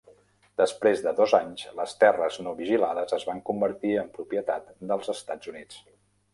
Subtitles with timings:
[0.61, 5.57] Després de dos anys, les terres no vigilades es van convertir en propietat dels Estats
[5.57, 5.83] Units.